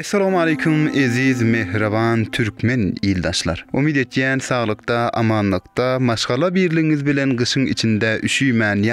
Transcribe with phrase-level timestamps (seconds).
[0.00, 3.62] Assalamu alaykum iziz mehriban türkmen ýoldaşlar.
[3.78, 8.20] Umid etýän saglykda, amanlykda, maşgala birliğiniz bilen gysyň içinde ya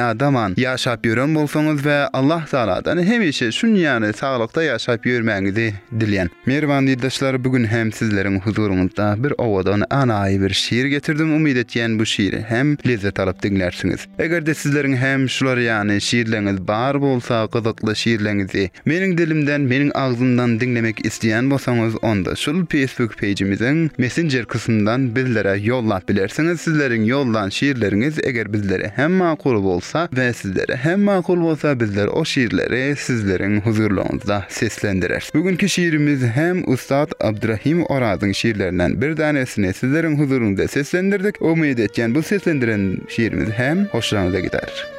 [0.05, 6.29] ýadaman, ýaşap ýörmel boluňuz we Allah tarapdan hemişe şu ýany saglykda ýaşap ýörmegi dilýän.
[6.45, 11.33] Mehriban ýoldaşlar, bugün hem sizleriň hudurgyňda bir owadan anaý bir şiir getirdim.
[11.35, 14.07] Umid etýän bu şiiri hem lezzet alyp dinlersiňiz.
[14.19, 20.92] Egerde sizleriň hem şular ýany şiirleňiz bar bolsa, gadykly şiirleňizi meniň dilimden, meniň agzymdan dinlemek
[20.93, 28.19] etmek isteyen bosanız onda şu Facebook peycimizin Messenger kısmından bizlere yolla bilersiniz sizlerin yollan şiirleriniz
[28.23, 34.45] eger bizlere hem makul olsa ve sizlere hem makul olsa bizler o şiirleri sizlerin huzurluğunuzda
[34.49, 41.41] seslendirir bugünkü şiirimiz hem Ustad Abdrahim Oraz'ın şiirlerinden bir tanesini sizlerin huzurunda seslendirdik.
[41.41, 44.92] Umid etken bu seslendiren şiirimiz hem hoşlanıza gider.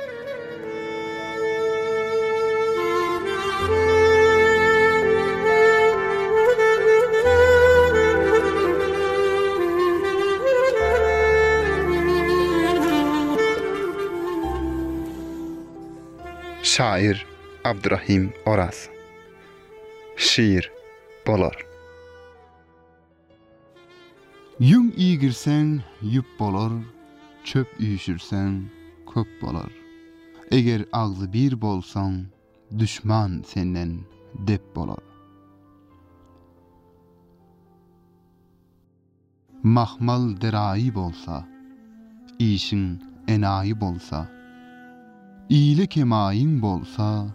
[16.77, 17.27] şair
[17.65, 18.77] Abdurrahim Oraz.
[20.29, 20.65] Şiir
[21.29, 21.57] bolar.
[24.71, 25.69] Yüň iýgirsen
[26.13, 26.73] ýüp bolar,
[27.51, 28.53] çöp üýüşürsen
[29.15, 29.71] köp bolar.
[30.59, 32.15] Eger agly bir bolsaň,
[32.79, 33.93] düşman senden
[34.49, 35.03] dep bolar.
[39.63, 41.37] Mahmal derayı bolsa,
[42.39, 42.89] işin
[43.35, 44.21] enayı bolsa,
[45.53, 47.29] iýle kemaýyň bolsa,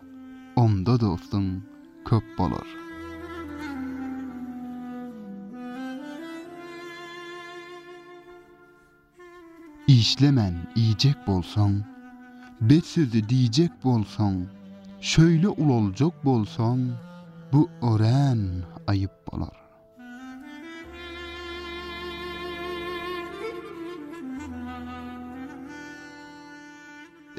[0.58, 1.62] onda dostun
[2.06, 2.66] köp bolar.
[9.88, 11.84] İşlemen iyicek bolsan,
[12.62, 14.46] bet sözü diyecek bolsan,
[15.02, 16.90] şöyle ul olacak bolsan,
[17.54, 18.40] bu oren
[18.88, 19.69] ayıp bolar.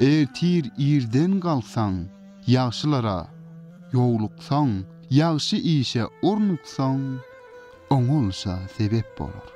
[0.01, 2.05] Ertir irden kalsan,
[2.47, 3.27] Yağşılara
[3.93, 7.19] yoğluksan, Yağşı işe ornuksan,
[7.89, 9.51] Ongulsa sebep olur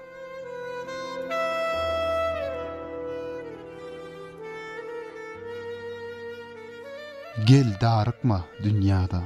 [7.47, 9.23] Gel darıkma dünyada,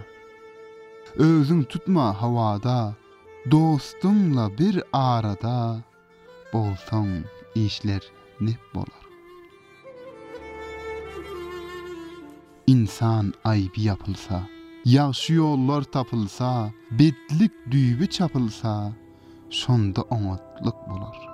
[1.16, 2.96] Özün tutma havada,
[3.52, 5.78] Dostunla bir arada,
[6.54, 7.10] Bolsan
[7.56, 8.02] işler
[8.42, 9.09] ne bolar.
[12.70, 14.44] insan aybi yapılsa,
[14.86, 18.92] yaşı yollar tapılsa, bitlik düyübü çapılsa,
[19.50, 21.29] sonda onatlık bulur.